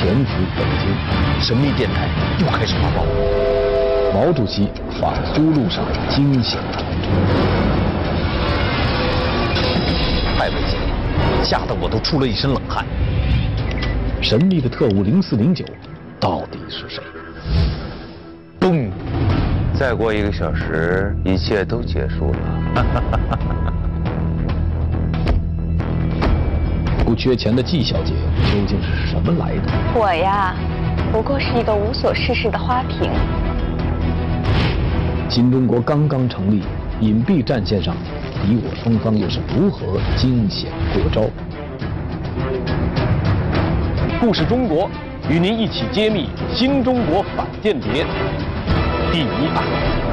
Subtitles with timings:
[0.00, 3.04] 潜伏北京，神秘电台又开始发报。
[4.14, 7.12] 毛主席反苏路上惊险重重，
[10.38, 12.86] 太危险了，吓得我都出了一身冷汗。
[14.22, 15.66] 神秘的特务零四零九
[16.18, 17.02] 到底是谁？
[18.58, 18.88] 嘣！
[19.74, 23.69] 再过一个小时，一切都结束了。
[27.20, 28.14] 缺钱的季小姐
[28.50, 29.70] 究竟是什么来的？
[29.94, 30.54] 我呀，
[31.12, 33.10] 不过是一个无所事事的花瓶。
[35.28, 36.62] 新中国刚刚成立，
[36.98, 37.94] 隐蔽战线上，
[38.42, 41.28] 敌我双方又是如何惊险过招？
[44.18, 44.88] 故事中国
[45.28, 48.06] 与您一起揭秘新中国反间谍
[49.12, 50.09] 第一案。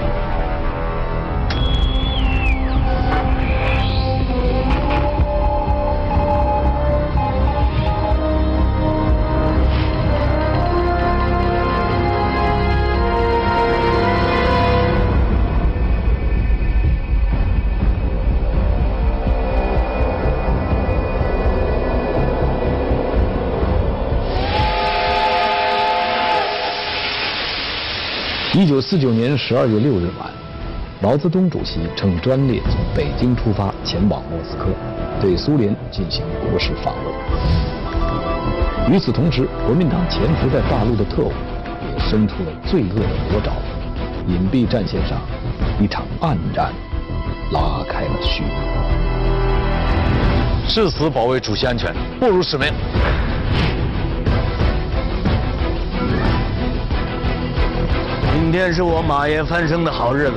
[28.58, 30.28] 一九四九年十二月六日晚，
[31.00, 34.70] 毛泽东主席乘专列从北京出发，前往莫斯科，
[35.22, 38.92] 对苏联进行国事访问。
[38.92, 41.32] 与此同时，国民党潜伏在大陆的特务
[41.84, 43.52] 也伸出了罪恶的魔爪，
[44.28, 45.20] 隐蔽战线上，
[45.80, 46.74] 一场暗战
[47.52, 48.50] 拉开了序幕。
[50.68, 52.74] 誓死保卫主席安全，不辱使命。
[58.50, 60.36] 今天是我马爷翻身的好日子。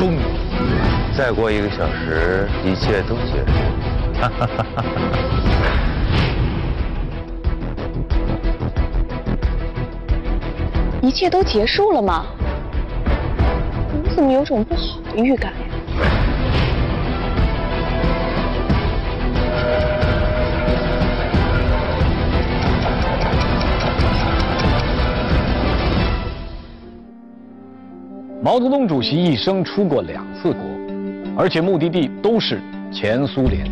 [0.00, 0.18] 嘣！
[1.16, 3.52] 再过一个小时，一切都结束。
[11.06, 12.26] 一切都结束了吗？
[14.04, 15.52] 我怎么有种不好的预感
[28.44, 30.62] 毛泽东主席一生出过两次国，
[31.38, 32.60] 而且目的地都是
[32.92, 33.64] 前苏联。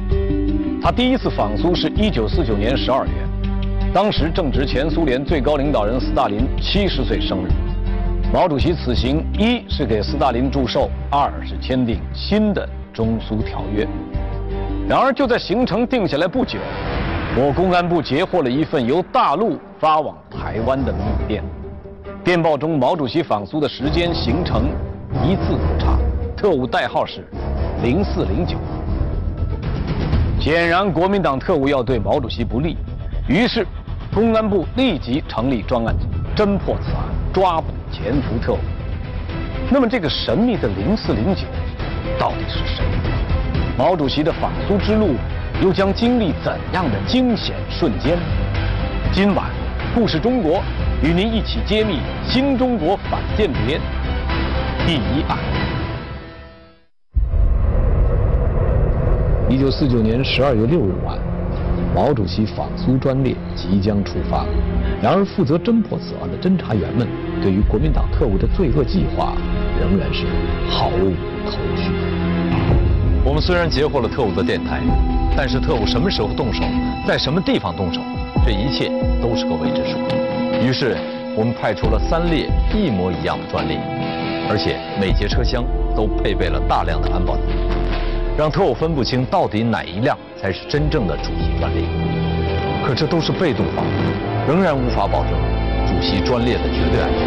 [0.81, 3.13] 他第一次访苏是一九四九年十二月，
[3.93, 7.49] 当时正值前苏联最高领导人斯大林七十岁生日。
[8.33, 13.85] 毛主席此行一是给斯大林祝寿，二是签订新的中苏条约。
[14.89, 16.61] 然而就在行程定下来不久，
[17.37, 21.43] 我公安部截获了一份由大陆发往台湾的密电。
[22.31, 24.69] 电报中，毛主席访苏的时间、行程
[25.25, 25.99] 一字不差，
[26.37, 27.27] 特务代号是
[27.83, 28.57] 零四零九。
[30.41, 32.77] 显然，国民党特务要对毛主席不利，
[33.27, 33.67] 于是
[34.15, 36.07] 公安部立即成立专案组，
[36.41, 37.03] 侦破此案，
[37.33, 38.59] 抓捕潜伏特务。
[39.69, 41.43] 那么，这个神秘的零四零九
[42.17, 42.85] 到底是谁？
[43.77, 45.17] 毛主席的访苏之路
[45.61, 48.17] 又将经历怎样的惊险瞬间？
[49.13, 49.51] 今晚，
[49.97, 50.63] 故事中国。
[51.03, 53.81] 与您一起揭秘新中国反间谍
[54.87, 55.38] 第一案。
[59.49, 61.16] 一九四九年十二月六日晚，
[61.94, 64.44] 毛主席访苏专列即将出发。
[65.00, 67.09] 然而，负责侦破此案的侦查员们
[67.43, 69.33] 对于国民党特务的罪恶计划
[69.81, 70.27] 仍然是
[70.69, 71.15] 毫无
[71.47, 71.91] 头绪。
[73.25, 74.83] 我们虽然截获了特务的电台，
[75.34, 76.63] 但是特务什么时候动手，
[77.07, 78.03] 在什么地方动手，
[78.45, 78.91] 这一切
[79.22, 79.97] 都是个未知数。
[80.60, 80.95] 于是，
[81.36, 83.80] 我们派出了三列一模一样的专列，
[84.48, 85.65] 而且每节车厢
[85.97, 87.57] 都配备了大量的安保人员，
[88.36, 91.83] 让特务分不清到底哪一辆才是真正的主席专列。
[92.86, 95.33] 可这都是被动防御，仍然无法保证
[95.89, 97.27] 主席专列的绝对安全。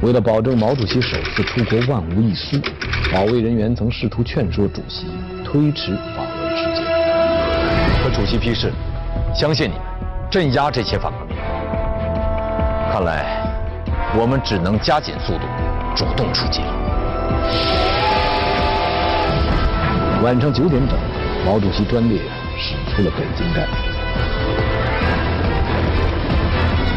[0.00, 2.58] 为了保证毛主席首次出国万无一失，
[3.12, 5.06] 保卫人员曾试图劝说主席
[5.44, 6.84] 推迟访问时间。
[8.02, 8.72] 可主席批示
[9.36, 9.82] ：“相信你们。”
[10.30, 11.34] 镇压这些反革命，
[12.92, 13.24] 看来
[14.14, 15.46] 我们只能加紧速度，
[15.96, 16.68] 主动出击了。
[20.22, 20.98] 晚上九点整，
[21.46, 22.20] 毛主席专列
[22.58, 23.66] 驶出了北京站，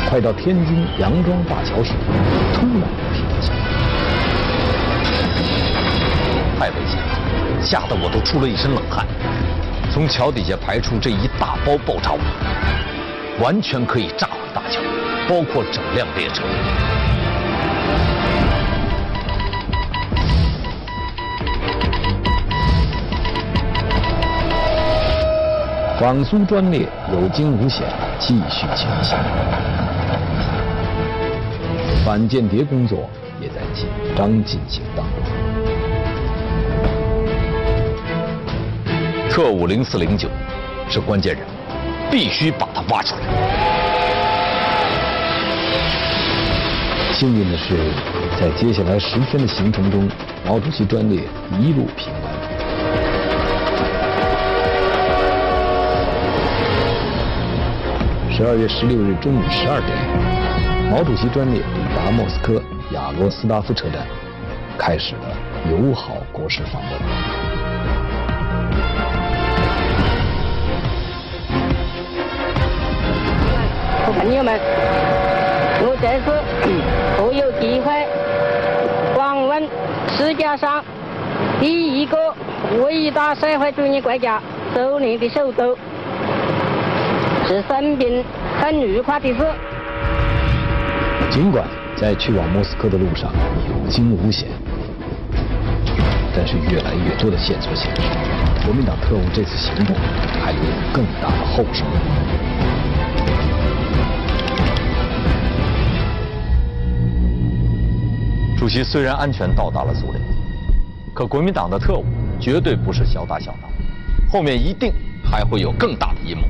[0.09, 1.93] 快到天津杨庄大桥时，
[2.53, 3.59] 突然停了下来，
[6.59, 9.07] 太危险了，吓得我都出了一身冷汗。
[9.89, 12.19] 从桥底下排出这一大包爆炸物。
[13.41, 14.79] 完全可以炸毁大桥，
[15.27, 16.43] 包括整辆列车。
[25.99, 27.87] 皇苏专列有惊无险，
[28.19, 29.17] 继续前行。
[32.05, 33.09] 反间谍工作
[33.39, 35.23] 也在紧张进行当中。
[39.31, 40.29] 特五零四零九
[40.89, 41.60] 是关键人物，
[42.11, 43.21] 必须把他挖出来。
[47.13, 47.77] 幸运的是，
[48.39, 50.09] 在接下来十天的行程中，
[50.45, 51.21] 毛主席专列
[51.59, 52.31] 一路平安。
[58.33, 59.95] 十二月十六日中午十二点，
[60.89, 62.61] 毛主席专列抵达莫斯科
[62.91, 64.05] 亚罗斯拉夫车站，
[64.77, 65.37] 开始了
[65.69, 67.40] 友好国事访问。
[74.13, 74.59] 朋友们，
[75.81, 76.31] 我这次
[77.17, 78.05] 我有机会
[79.15, 79.67] 访问
[80.17, 80.83] 世界上
[81.59, 82.17] 第一个
[82.83, 84.41] 伟大社会主义国家
[84.73, 85.77] 苏联的首都。
[87.47, 88.23] 是生命
[88.61, 89.39] 很愉快的事。
[91.29, 91.67] 尽管
[91.97, 93.29] 在去往莫斯科的路上
[93.67, 94.47] 有惊无险，
[96.33, 98.01] 但是越来越多的线索显示，
[98.63, 99.93] 国民党特务这次行动
[100.41, 100.59] 还有
[100.93, 101.83] 更大的后手。
[108.61, 110.23] 主席虽然安全到达了苏联，
[111.15, 112.05] 可国民党的特务
[112.39, 113.67] 绝对不是小打小闹，
[114.31, 114.93] 后面一定
[115.23, 116.43] 还会有更大的阴谋。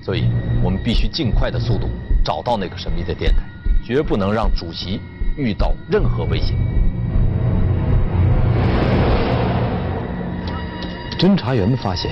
[0.00, 0.30] 所以，
[0.62, 1.90] 我们必须尽快的速度
[2.24, 3.42] 找到那个神秘的电台，
[3.84, 4.98] 绝不能让主席
[5.36, 6.56] 遇到任何危险。
[11.18, 12.10] 侦查员们发现，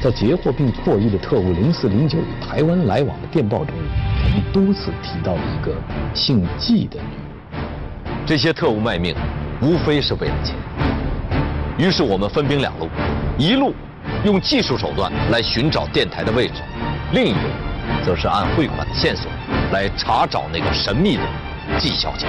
[0.00, 5.74] 在截获并破译的特务零四零九与台湾来往的电报中，我们多次提到了一个
[6.14, 7.29] 姓季的女人。
[8.30, 9.12] 这些特务卖命，
[9.60, 10.54] 无非是为了钱。
[11.76, 12.88] 于是我们分兵两路，
[13.36, 13.74] 一路
[14.24, 16.62] 用技术手段来寻找电台的位置。
[17.10, 17.40] 另一路，
[18.04, 19.28] 则是按汇款的线索
[19.72, 21.22] 来查找那个神秘的
[21.76, 22.28] 季小姐。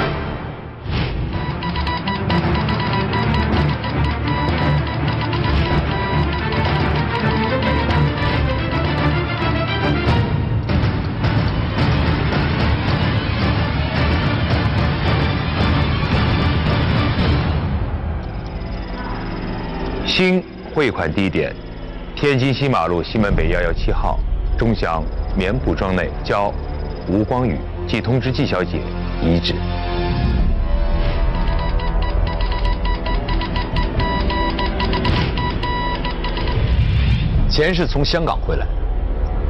[20.24, 21.52] 新汇款地点：
[22.16, 24.20] 天津西马路西门北幺幺七号。
[24.56, 25.04] 钟祥
[25.36, 26.54] 棉布庄内交
[27.08, 27.58] 吴光宇，
[27.88, 28.78] 即通知季小姐
[29.20, 29.56] 遗址。
[37.50, 38.68] 钱是从香港回来，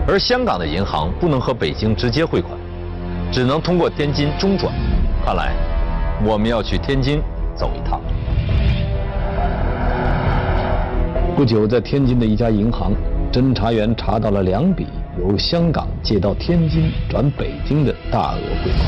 [0.08, 2.58] 而香港的银行不能和北京直接汇款，
[3.30, 4.74] 只能通过天津中转。
[5.26, 5.52] 看来
[6.24, 7.22] 我们要去天津
[7.58, 8.00] 走一趟。
[11.42, 12.92] 不久，在天津的一家银行，
[13.34, 14.86] 侦查员查到了两笔。
[15.18, 18.86] 由香港借到天津转北京的大额汇款，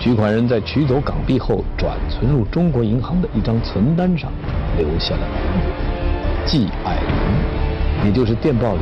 [0.00, 4.32] 取款人在取走港币后转存入中国银行的一张存单上
[4.76, 5.68] 留下了名字
[6.44, 8.80] 季爱玲，也就是电报里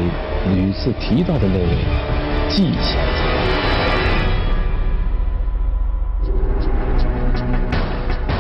[0.54, 1.68] 屡次提到的那位
[2.48, 2.96] 季小姐。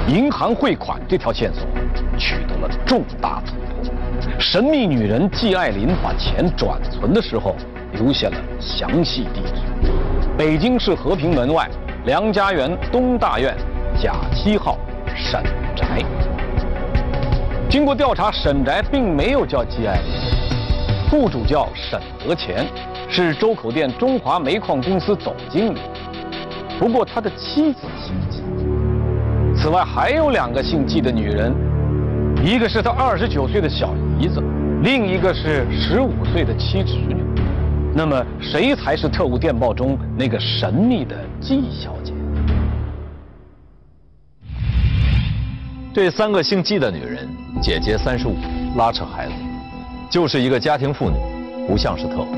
[0.08, 1.66] 银行汇款这条线索
[2.16, 3.75] 取得了重大突破，
[4.38, 7.54] 神秘女人季爱林把钱转存的时候。
[7.92, 9.62] 留下了详细地址：
[10.36, 11.66] 北京市和平门外
[12.04, 13.56] 梁家园东大院
[13.98, 14.76] 甲七号
[15.14, 15.42] 沈
[15.74, 16.04] 宅。
[17.70, 22.66] 经过调查，沈宅并没有叫季爱林，户主叫沈德乾，
[23.08, 25.78] 是周口店中华煤矿公司总经理。
[26.78, 28.42] 不过他的妻子姓季。
[29.56, 31.54] 此外还有两个姓季的女人，
[32.46, 34.40] 一个是他二十九岁的小姨子，
[34.84, 37.16] 另一个是十五岁的妻侄女。
[37.92, 42.12] 那么，谁才是特务电报中那个神秘的季小姐？
[45.92, 47.28] 这三个姓季的女人，
[47.60, 48.36] 姐姐三十五，
[48.76, 49.32] 拉扯孩子，
[50.08, 51.16] 就是一个家庭妇女，
[51.66, 52.28] 不像是特务。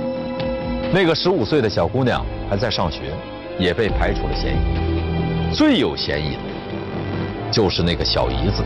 [0.91, 3.13] 那个十五岁的小姑娘还在上学，
[3.59, 5.55] 也被排除了嫌疑。
[5.55, 8.65] 最有嫌疑的，就是那个小姨子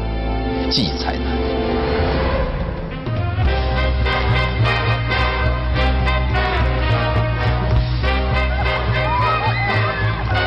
[0.73, 1.23] 季才男。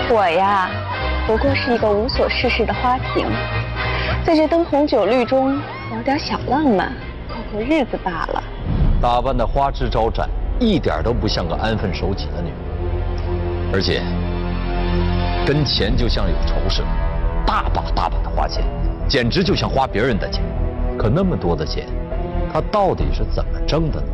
[0.10, 0.70] 我呀，
[1.28, 3.28] 不过是一个无所事事的花瓶，
[4.26, 5.60] 在这灯红酒绿中
[5.92, 6.92] 玩点小浪漫，
[7.28, 8.44] 过过日子罢了。
[9.02, 10.28] 打扮的花枝招展，
[10.60, 14.02] 一点都不像个安分守己的女人，而且
[15.46, 16.88] 跟钱就像有仇似的，
[17.46, 18.64] 大把大把的花钱，
[19.08, 20.44] 简直就像花别人的钱。
[20.98, 21.86] 可那么多的钱，
[22.52, 24.08] 他到底是怎么挣的呢？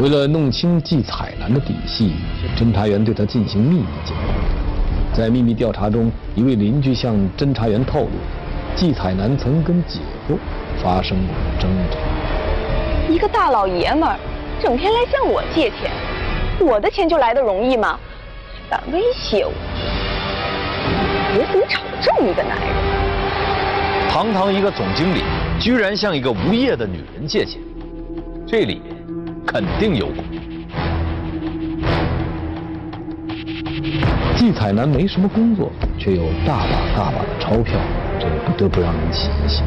[0.00, 2.14] 为了弄清季彩兰的底细，
[2.56, 4.34] 侦查员对他进行秘密监控。
[5.12, 8.10] 在秘密调查中，一位邻居向侦查员透露，
[8.74, 10.38] 季彩兰曾跟姐夫
[10.82, 11.98] 发生过争吵。
[13.12, 14.16] 一个大老爷们儿，
[14.60, 15.90] 整天来向我借钱，
[16.60, 17.98] 我的钱就来的容易吗？
[18.70, 19.52] 敢威胁我？
[21.32, 22.68] 我怎么找这么一个男人？
[24.10, 25.22] 堂堂一个总经理，
[25.60, 27.60] 居然向一个无业的女人借钱，
[28.46, 28.96] 这里面
[29.46, 30.24] 肯定有鬼。
[34.36, 37.78] 季彩南没什么工作，却有大把大把的钞票，
[38.18, 39.62] 这不得不让人起疑心。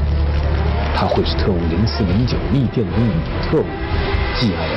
[0.94, 3.66] 他会是特务零四零九密电的女特务
[4.38, 4.68] 季爱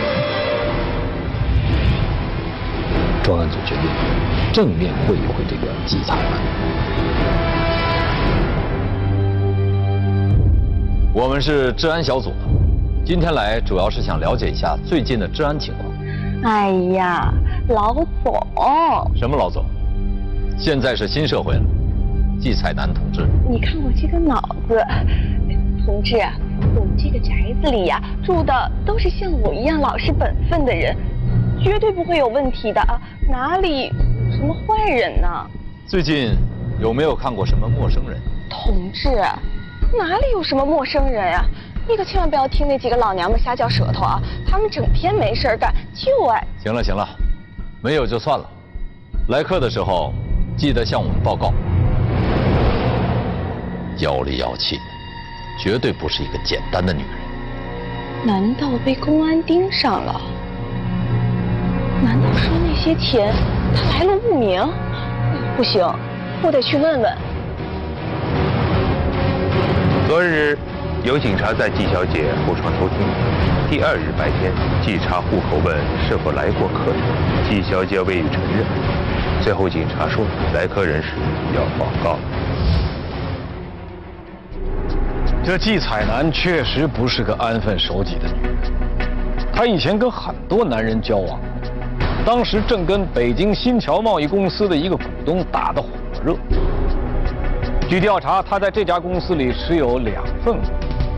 [3.26, 3.90] 专案组决定
[4.52, 6.40] 正面会一会这个季彩楠。
[11.12, 12.30] 我们是治安小组，
[13.04, 15.92] 今天来主要是想了解一下最近的治安情况。
[16.44, 17.34] 哎呀，
[17.68, 18.46] 老总，
[19.16, 19.64] 什么老总？
[20.56, 21.62] 现在是新社会了，
[22.38, 23.26] 季彩楠同志。
[23.50, 24.80] 你看我这个脑子，
[25.84, 26.16] 同志，
[26.76, 30.96] 我们这个宅子里呀，住的都是像我一样老实本分的人，
[31.62, 33.90] 绝对不会有问题的啊，哪里
[34.30, 35.28] 什么坏人呢？
[35.86, 36.36] 最近
[36.80, 38.20] 有没有看过什么陌生人？
[38.48, 39.08] 同志，
[39.96, 41.44] 哪里有什么陌生人呀？
[41.88, 44.20] 你可千万不要听那几个老娘们瞎嚼舌头啊！
[44.46, 46.44] 他们整天没事干，就爱……
[46.62, 47.08] 行了行了，
[47.82, 48.44] 没有就算了。
[49.28, 50.12] 来客的时候。
[50.56, 51.52] 记得向我们报告。
[53.98, 54.78] 妖里妖气，
[55.62, 58.24] 绝对不是一个简单的女人。
[58.24, 60.18] 难道被公安盯上了？
[62.02, 63.32] 难道说那些钱
[63.90, 64.62] 他来路不明？
[65.56, 65.82] 不行，
[66.42, 67.12] 我得去问问。
[70.06, 70.56] 昨日
[71.02, 72.98] 有警察在季小姐后窗偷听。
[73.68, 75.76] 第二日白天，季查户口问
[76.06, 77.00] 是否来过客人，
[77.48, 78.64] 季小姐未予承认。
[79.42, 80.24] 最后，警察说
[80.54, 81.08] 来客人时
[81.54, 82.18] 要报告。
[85.42, 88.56] 这季彩楠确实不是个安分守己的女人，
[89.52, 91.40] 她以前跟很多男人交往，
[92.26, 95.88] 当时正跟北京新桥贸易公司的一个股东打得火
[96.24, 96.34] 热。
[97.88, 100.62] 据调查，他在这家公司里持有两份股，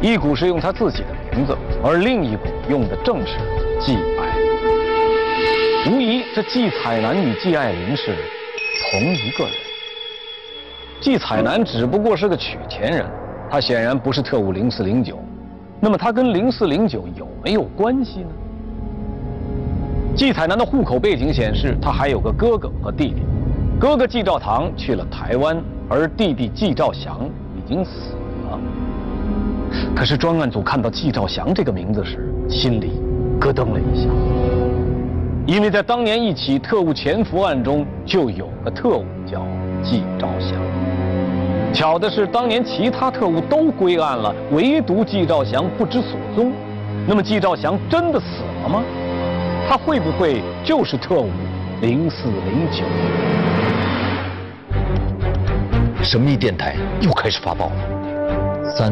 [0.02, 3.38] 一股是用他自己的名字，而另一股用的正是
[3.80, 5.96] 季爱玲。
[5.96, 8.14] 无疑，这季彩楠与季爱玲是
[8.92, 9.54] 同一个人。
[11.00, 13.06] 季彩楠只不过是个取钱人，
[13.50, 15.18] 他显然不是特务零四零九。
[15.80, 18.28] 那么他跟零四零九有没有关系呢？
[20.18, 23.22] 季彩南的户口背景显示，他还有个哥哥和弟弟。
[23.78, 25.56] 哥哥季兆堂去了台湾，
[25.88, 27.20] 而弟弟季兆祥
[27.56, 28.16] 已经死
[28.50, 28.58] 了。
[29.94, 33.00] 可是专案组看到季兆祥这个名字时，心里
[33.38, 34.08] 咯噔了一下。
[35.46, 39.46] 因为在当年一起特务潜伏案中，就有个特务叫
[39.84, 40.58] 季兆祥。
[41.72, 46.50] 巧的是，当年其他特务都归案了，唯独季兆祥不知所踪。
[47.06, 48.26] 那么，季兆祥真的死
[48.64, 48.82] 了吗？
[49.68, 51.28] 他会不会就是特务
[51.82, 52.84] 零四零九？
[56.02, 58.70] 神秘电台又开始发报了。
[58.74, 58.90] 三、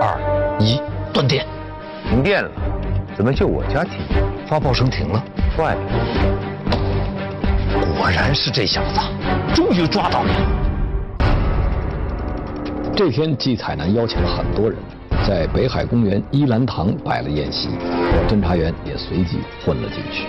[0.00, 0.16] 二、
[0.60, 0.80] 一，
[1.12, 1.44] 断电！
[2.08, 2.50] 停电了？
[3.16, 3.98] 怎么就我家停？
[4.46, 5.24] 发报声停了。
[5.56, 5.80] 坏了！
[7.98, 9.00] 果然是这小子，
[9.52, 10.30] 终于抓到了。
[12.94, 14.78] 这天，季彩楠邀请了很多人，
[15.32, 17.70] 在北海公园依兰堂摆了宴席，
[18.28, 20.26] 侦查员也随即混了进去。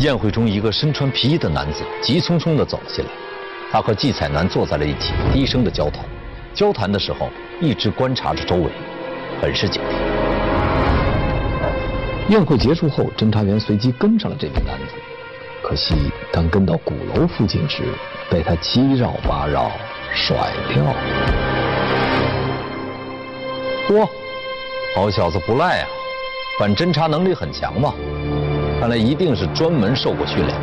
[0.00, 3.10] 宴会中，一个身穿皮衣的男子急匆匆地走了进来，
[3.70, 6.04] 他和季彩楠坐在了一起，低声的交谈。
[6.52, 7.30] 交谈的时候，
[7.60, 8.72] 一直观察着周围，
[9.40, 9.94] 很是警惕。
[12.28, 14.94] 宴会结束后，侦查员随即跟上了这名男子。
[15.62, 15.94] 可惜，
[16.32, 17.84] 当跟到鼓楼附近时，
[18.28, 19.70] 被他七绕八绕
[20.14, 20.36] 甩
[20.68, 20.96] 掉了。
[23.88, 24.08] 嚯，
[24.94, 25.88] 好小子不赖啊，
[26.58, 27.94] 反侦查能力很强嘛。
[28.80, 30.56] 看来一定是专门受过训练。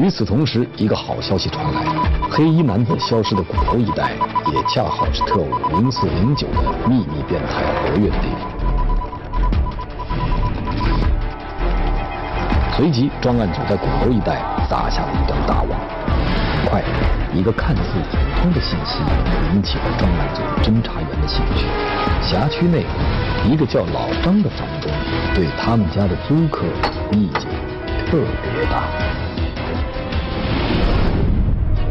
[0.00, 1.82] 与此同时，一个好消息传来：
[2.30, 4.12] 黑衣男子消失的鼓楼一带，
[4.52, 8.57] 也恰好是特务零四零九的秘密变态活跃的地方。
[12.78, 15.70] 随即，专案组在鼓楼一带撒下了一张大网。
[16.62, 16.80] 很快，
[17.34, 19.00] 一个看似普通的信息
[19.52, 21.66] 引起了专案组侦查员的兴趣：
[22.22, 22.84] 辖区内
[23.50, 24.92] 一个叫老张的房东，
[25.34, 26.66] 对他们家的租客
[27.10, 27.50] 意见
[28.06, 28.84] 特别大。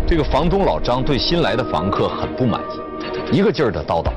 [0.08, 2.62] 这个房东老张对新来的房客很不满
[3.34, 4.10] 意，一个劲儿的叨叨。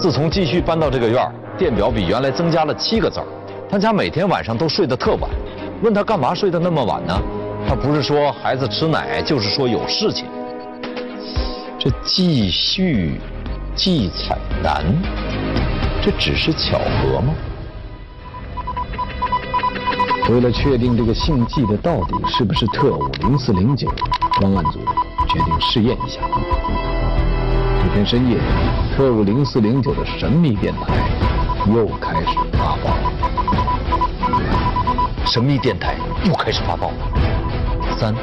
[0.00, 3.26] 自从继续搬到这个院儿，电表比原来增加了七个字儿。
[3.70, 5.28] 他家每天晚上都睡得特晚，
[5.82, 7.16] 问他干嘛睡得那么晚呢？
[7.68, 10.26] 他不是说孩子吃奶，就是说有事情。
[11.78, 13.20] 这继续
[13.76, 14.84] 季彩楠，
[16.02, 17.32] 这只是巧合吗？
[20.30, 23.88] 为了确定这个姓季的到底是不是特务零四零九，
[24.40, 24.80] 专案组
[25.28, 26.20] 决定试验一下。
[27.80, 28.36] 这天深夜，
[28.96, 30.98] 特务零四零九的神秘电台
[31.72, 32.97] 又开始发报。
[35.30, 35.94] 神秘电台
[36.24, 36.96] 又开始发报了。
[37.98, 38.14] 三、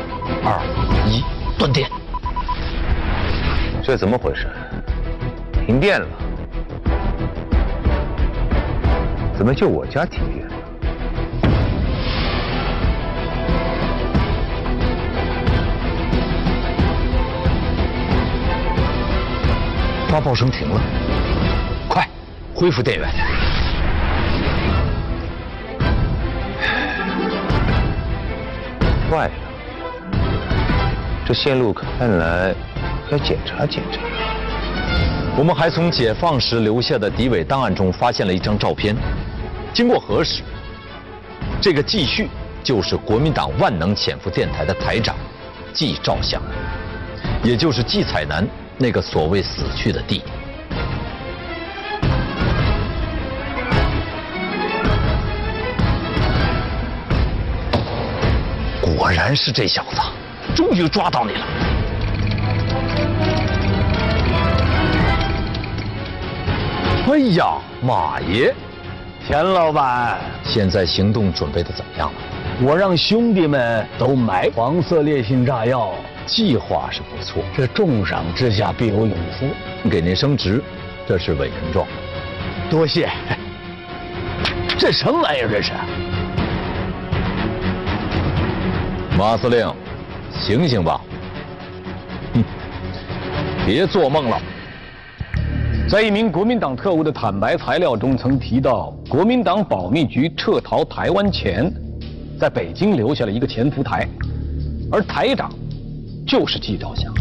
[0.43, 0.59] 二、
[1.07, 1.23] 一，
[1.55, 1.87] 断电。
[3.83, 4.49] 这怎么回事？
[5.67, 6.07] 停电了？
[9.37, 10.53] 怎么就我家停电了？
[20.09, 20.81] 发报声停了，
[21.87, 22.07] 快
[22.55, 23.07] 恢复电源。
[29.15, 29.33] 坏了，
[31.25, 32.53] 这线路看来
[33.09, 34.01] 要检查检查。
[35.37, 38.93] 我们还从解放时留下的敌伪档案中发现了一张照片，
[39.73, 40.43] 经过核实，
[41.61, 42.27] 这个季旭
[42.61, 45.15] 就是国民党万能潜伏电台的台长
[45.71, 46.41] 季兆祥，
[47.41, 48.45] 也就是季彩南
[48.77, 50.34] 那个所谓死去的弟弟。
[59.05, 60.01] 果然是这小子，
[60.55, 61.45] 终于抓到你了。
[67.05, 68.51] 哎呀，马爷，
[69.27, 72.19] 田老板，现在行动准备的怎么样了？
[72.63, 75.93] 我让兄弟们都买黄色烈性炸药，
[76.25, 79.45] 计划是不错，这重赏之下必有勇夫。
[79.87, 80.63] 给您升职，
[81.07, 81.85] 这是委任状。
[82.71, 83.07] 多谢。
[84.79, 85.47] 这什么玩意儿？
[85.47, 85.73] 这是？
[89.17, 89.65] 马司令，
[90.29, 90.99] 醒醒吧！
[93.65, 94.37] 别做梦了。
[95.87, 101.71] 在一名国民党特务的坦白材料中，曾提到国民党保密局撤逃台湾前，
[102.37, 104.05] 在北京留下了一个潜伏台，
[104.91, 105.49] 而台长
[106.27, 107.13] 就是季兆祥，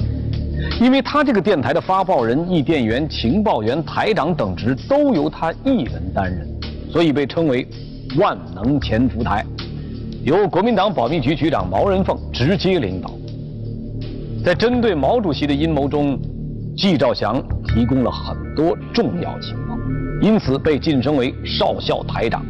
[0.80, 6.44] 因为他这个电台的发报人、译电员、情报员、台长等职都由他一人担任，
[6.90, 7.64] 所以被称为
[8.18, 9.46] “万能潜伏台”。
[10.24, 13.10] 由国民党保密局局长毛人凤直接领导，
[14.42, 16.18] 在针对毛主席的阴谋中，
[16.74, 19.76] 季兆祥提供了很多重要情报，
[20.22, 22.42] 因此被晋升为少校台长。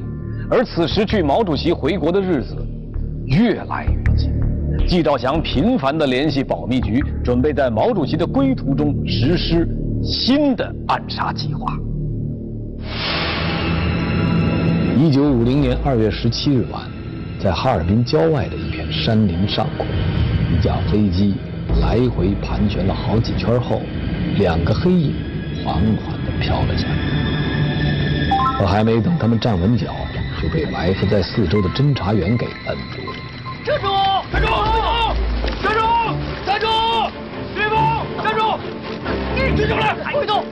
[0.48, 2.54] 而此时距毛主席回国的日子
[3.26, 4.30] 越来越近，
[4.87, 9.68] 季兆祥频繁地联系保密局，准备在毛主席的归途中实施
[10.00, 11.76] 新的暗杀计划。
[14.96, 16.93] 一九五零年二月十七日晚。
[17.44, 19.85] 在哈尔滨郊外的一片山林上空，
[20.50, 21.35] 一架飞机
[21.78, 23.83] 来回盘旋了好几圈后，
[24.38, 25.14] 两个黑影
[25.62, 26.96] 缓缓地飘了下来。
[28.57, 29.94] 可还没等他们站稳脚，
[30.40, 33.16] 就被埋伏在四周的侦查员给摁住了。
[33.62, 33.88] 站住！
[34.33, 34.48] 站住！
[35.62, 35.80] 站住！
[36.46, 36.66] 站住！
[37.54, 37.78] 别动！
[38.24, 38.59] 站住！
[39.35, 39.94] 你停下来！
[40.14, 40.42] 别动！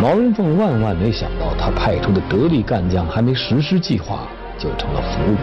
[0.00, 5.36] 毛人凤万万没想到，他派出的得力干将还没实施计划，就成了俘虏。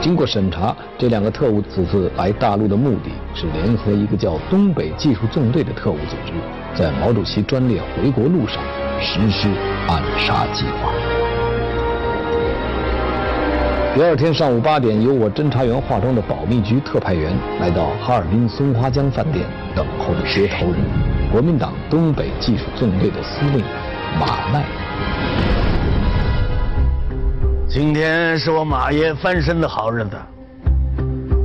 [0.00, 6.32] 经过审查，这两个特务此次来大陆的目的是联合一个叫东北技术纵队的特务组织，
[6.80, 8.62] 在毛主席专列回国路上
[9.00, 9.48] 实施
[9.88, 10.92] 暗杀计划。
[13.96, 21.05] 第二天上午八点，由我侦查员化妆的保密局特派员来到哈尔滨松花江饭店等候着接头人。
[21.32, 23.64] 国民党东北技术纵队的司令
[24.18, 24.64] 马奈，
[27.68, 30.16] 今天是我马爷翻身的好日子。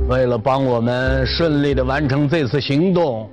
[0.08, 3.28] 为了帮我们顺利的完成这次行动，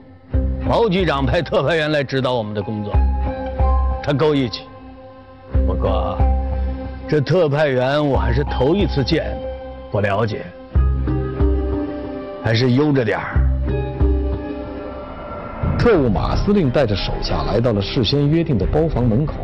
[0.67, 2.93] 毛局长派特派员来指导我们的工作，
[4.03, 4.63] 他够义气。
[5.65, 6.17] 不过，
[7.07, 9.37] 这特派员我还是头一次见，
[9.91, 10.45] 不了解，
[12.43, 13.38] 还是悠着点儿。
[15.79, 19.35] 特务马司令带着手下来到了事先约定的包房门口，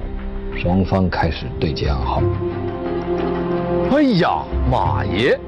[0.62, 2.22] 双方开始对接暗号。
[3.92, 5.40] 哎呀，马爷，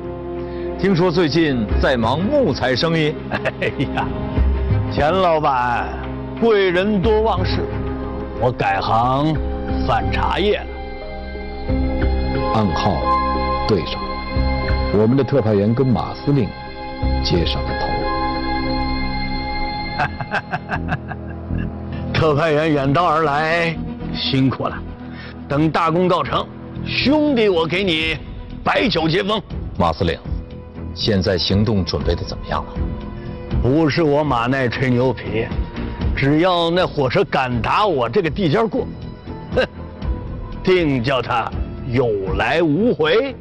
[0.80, 3.14] 听说最近在忙木材生意？
[3.30, 4.08] 哎呀，
[4.90, 5.90] 钱老板，
[6.40, 7.66] 贵人多忘事，
[8.40, 9.36] 我改行
[9.86, 10.68] 贩茶叶了。
[12.56, 12.96] 暗号
[13.68, 16.48] 对上了，我们的特派员跟马司令
[17.26, 17.77] 接上了头。
[22.14, 23.76] 特派员远道而来，
[24.14, 24.78] 辛苦了。
[25.48, 26.46] 等大功告成，
[26.86, 28.18] 兄弟我给你
[28.64, 29.42] 摆酒接风。
[29.78, 30.20] 马司令，
[30.94, 32.74] 现在行动准备的怎么样了？
[33.62, 35.48] 不是我马奈吹牛皮，
[36.16, 38.88] 只要那火车敢打我这个地界过，
[39.56, 39.66] 哼，
[40.64, 41.50] 定叫他
[41.90, 43.36] 有来无回。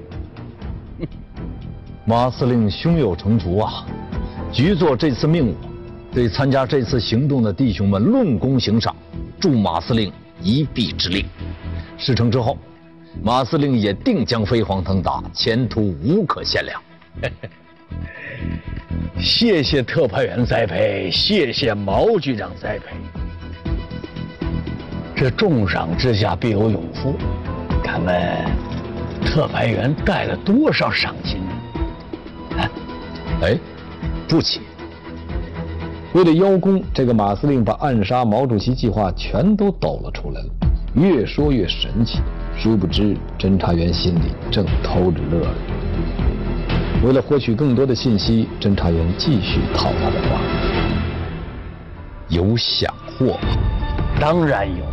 [2.04, 3.84] 马司令胸有成竹啊！
[4.52, 5.56] 局座这次命我
[6.16, 8.96] 对参加这次行动的弟兄们论功行赏，
[9.38, 11.26] 助马司令一臂之力。
[11.98, 12.56] 事成之后，
[13.22, 16.82] 马司令也定将飞黄腾达，前途无可限量。
[19.20, 22.96] 谢谢特派员栽培，谢谢毛局长栽培。
[25.14, 27.14] 这重赏之下必有勇夫，
[27.84, 28.44] 看问
[29.20, 31.42] 特派员带了多少赏金？
[33.42, 33.58] 哎，
[34.26, 34.62] 不起。
[36.16, 40.48] 为了邀功，这个马司令把暗杀毛主席计划全都抖了出来了，
[40.94, 42.20] 越说越神气。
[42.56, 45.54] 殊不知，侦查员心里正偷着乐呢。
[47.04, 50.40] 为了获取更多的信息，侦查员继续套他的话
[52.30, 53.60] ：“有想货吗？
[54.18, 54.84] 当然有。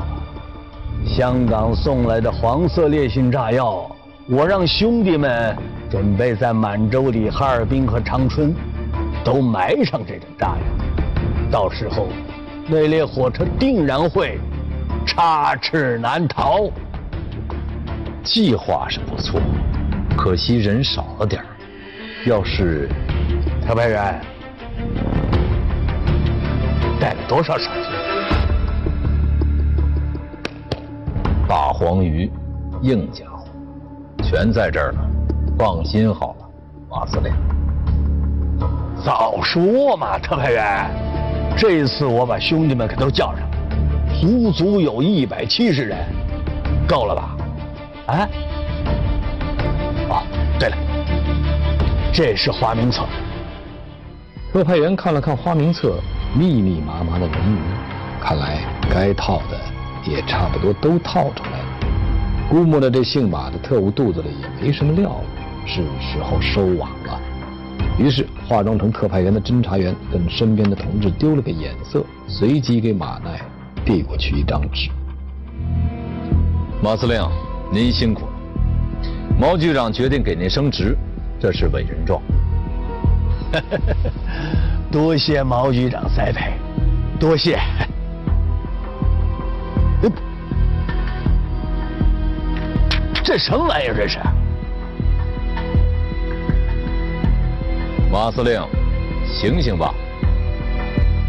[1.08, 3.90] 香港送来的黄色烈性炸药，
[4.30, 5.56] 我让兄弟们
[5.90, 8.54] 准备在满洲里、哈尔滨和长春
[9.24, 11.03] 都埋上这种炸药。
[11.54, 12.08] 到时候，
[12.68, 14.40] 那列火车定然会
[15.06, 16.68] 插翅难逃。
[18.24, 19.40] 计划是不错，
[20.18, 21.48] 可惜人少了点儿。
[22.26, 22.90] 要是
[23.64, 24.20] 特派员
[27.00, 27.92] 带了多少赏金？
[31.48, 32.32] 大黄鱼，
[32.82, 33.46] 硬家伙，
[34.24, 35.00] 全在这儿呢。
[35.60, 36.50] 放心好了，
[36.90, 37.32] 马司令。
[39.06, 41.13] 早说嘛，特派员！
[41.56, 43.48] 这一次我把兄弟们可都叫上，
[44.20, 45.98] 足足有一百七十人，
[46.88, 47.38] 够了吧？
[48.08, 48.30] 啊？
[50.10, 50.24] 哦，
[50.60, 50.78] 对了。
[52.12, 53.04] 这是花名册。
[54.52, 56.00] 特派员看了看花名册，
[56.36, 57.62] 密密麻麻的人名，
[58.22, 59.58] 看来该套的
[60.12, 61.66] 也差不多都套出来了。
[62.50, 65.24] 估摸着这姓马的特务肚子里也没什么料了，
[65.66, 67.20] 是时候收网了。
[67.98, 73.40] 于是化妆成特派员的侦查员跟身边的同志丢了个眼色，随即给马奈
[73.86, 74.90] 递过去一张纸。
[76.82, 77.22] 马司令，
[77.72, 78.32] 您辛苦了。
[79.40, 80.96] 毛局长决定给您升职。
[81.40, 82.22] 这是委任状，
[84.90, 86.54] 多谢毛局长栽培，
[87.20, 87.60] 多谢。
[93.22, 93.96] 这什么玩意儿？
[93.96, 94.20] 这是？
[98.14, 98.62] 马司令，
[99.26, 99.92] 醒醒吧！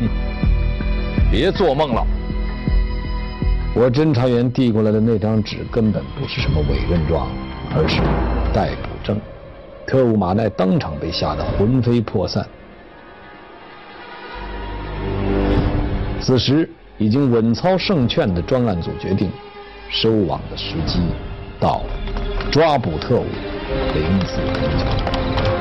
[0.00, 0.08] 哼，
[1.32, 2.06] 别做梦了。
[3.74, 7.26] 我侦查员递过来的那张纸根本不是什么委任状，
[7.74, 8.02] 而是
[8.52, 9.18] 逮捕证。
[9.86, 12.46] 特务马奈当场被吓得魂飞魄散。
[16.20, 16.68] 此时，
[16.98, 19.30] 已经稳操胜券的专案组决定，
[19.88, 21.00] 收网的时机
[21.58, 23.24] 到了，抓捕特务，
[23.94, 25.53] 零死。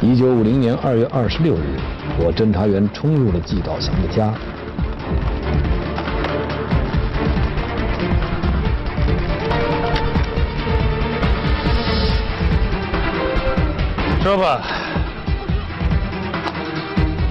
[0.00, 1.78] 一九五零年二月二十六日，
[2.18, 4.32] 我侦查员冲入了季道祥的家。
[14.22, 14.62] 说吧，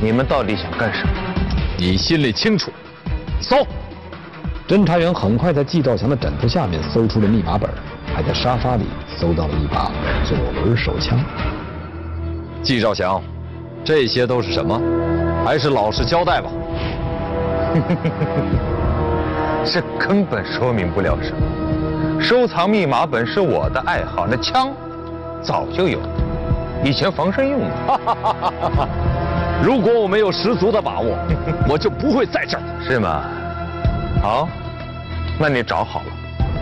[0.02, 1.14] 你们到底想干什么？
[1.78, 2.72] 你心里清楚。
[3.42, 3.66] 搜！
[4.68, 7.70] 侦查员很快在季兆祥的枕头下面搜出了密码本，
[8.16, 9.92] 还在沙发里搜到了一把
[10.24, 11.20] 左轮手枪。
[12.64, 13.22] 季兆祥，
[13.84, 14.82] 这些都是什么？
[15.46, 16.50] 还是老实交代吧。
[19.64, 21.38] 这根本说明不了什么。
[22.20, 24.72] 收藏密码本是我的爱好，那枪
[25.44, 26.00] 早就有。
[26.84, 28.00] 以前防身用的。
[29.64, 31.16] 如果我没有十足的把握，
[31.70, 32.64] 我就不会在这儿。
[32.84, 33.22] 是吗？
[34.22, 34.48] 好，
[35.40, 36.08] 那你找好了。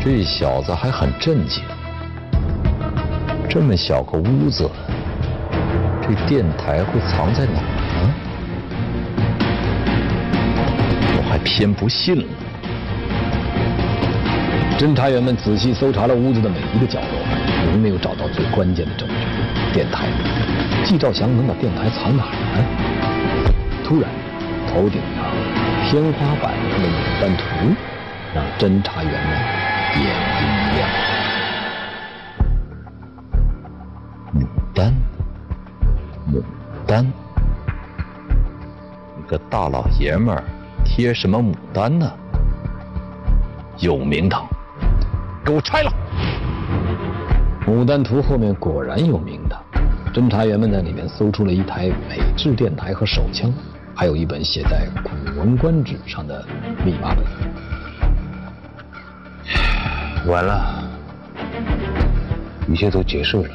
[0.03, 1.63] 这小子还很正经。
[3.49, 4.69] 这么小个屋子，
[6.01, 7.63] 这电台会藏在哪儿
[8.01, 8.13] 呢？
[11.15, 12.25] 我还偏不信了。
[14.77, 17.21] 侦查员们仔细搜查了屋子的每一个角落，
[17.71, 19.15] 仍没有找到最关键的证据。
[19.71, 20.07] 电台，
[20.83, 22.65] 季兆祥能把电台藏哪儿呢？
[23.85, 24.09] 突然，
[24.67, 24.99] 头顶
[25.85, 27.43] 天花板上的影斑图
[28.33, 29.31] 让侦查员们
[29.99, 30.05] 眼
[30.39, 30.89] 睛一亮。
[34.33, 34.37] 牡
[34.73, 34.93] 丹，
[36.31, 36.41] 牡
[36.87, 37.05] 丹，
[39.15, 40.43] 你个大老爷们儿
[40.83, 42.11] 贴什么牡丹呢？
[43.79, 44.47] 有名堂，
[45.45, 45.91] 给我拆了！
[47.67, 49.61] 牡丹图后面果然有名堂，
[50.13, 53.53] 侦查员们在里面搜出了一台美制电台和手枪，
[53.93, 54.87] 还有一本写在
[55.43, 56.41] 《古文观止》上的
[56.85, 57.25] 密码本。
[60.25, 60.89] 完了，
[62.69, 63.49] 一切都结束了。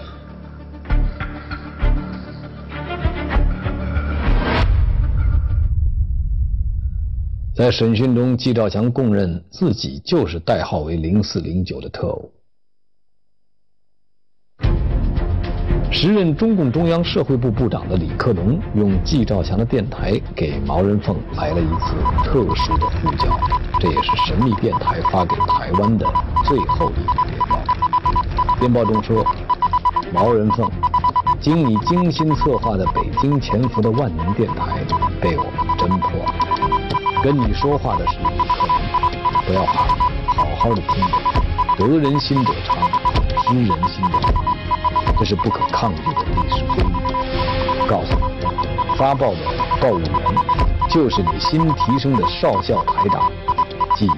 [7.55, 12.31] 在审讯中，季兆强供认自己就是代号为零四零九的特务。
[16.01, 23.37] 时任中共中央社会部部长的李克农用季兆祥的电台给毛人凤来了一次特殊的呼叫，
[23.81, 26.07] 这也是神秘电台发给台湾的
[26.45, 27.59] 最后一通电报。
[28.61, 29.27] 电报中说
[30.15, 30.71] ：“毛人凤，
[31.41, 34.85] 经你精心策划的北京潜伏的万能电台
[35.21, 36.33] 被我们侦破了。
[37.25, 39.83] 跟你说话的是李克农，不要怕，
[40.37, 42.89] 好好的听着，得人心者昌，
[43.49, 44.19] 失人心者。”
[45.18, 46.92] 这是不可抗拒的历史规律。
[47.88, 49.38] 告诉你，发报的
[49.81, 50.11] 报务员
[50.88, 53.31] 就是你新提升的少校排长
[53.96, 54.09] 季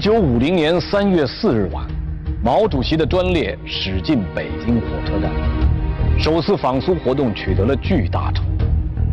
[0.00, 1.86] 一九五零年三月四日晚，
[2.42, 5.30] 毛主席的专列驶进北京火车站，
[6.18, 8.66] 首次访苏活动取得了巨大成功。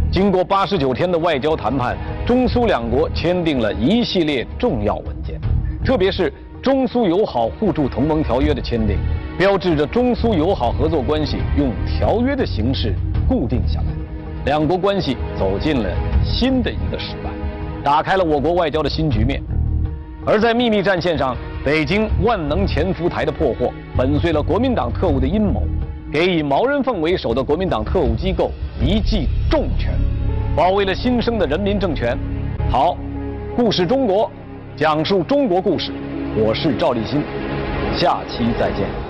[0.09, 5.37] 经过八十九天的外交谈判，中苏两国签订了一系列重要文件，
[5.83, 6.31] 特别是
[6.63, 8.97] 中苏友好互助同盟条约的签订，
[9.37, 12.95] 标志着中苏友好合作关系用条约的形式
[13.27, 13.87] 固定下来，
[14.45, 15.89] 两国关系走进了
[16.23, 17.29] 新的一个时代，
[17.83, 19.43] 打开了我国外交的新局面。
[20.29, 25.63] 而在秘密战线上，北京万能潜伏台的破获，粉碎了国民党特务的阴谋，
[26.11, 28.51] 给以毛人凤为首的国民党特务机构
[28.83, 29.93] 一记重拳，
[30.53, 32.17] 保卫了新生的人民政权。
[32.69, 32.97] 好，
[33.55, 34.29] 故事中国，
[34.75, 35.93] 讲述中国故事，
[36.35, 37.23] 我是赵立新，
[37.97, 39.06] 下期再见。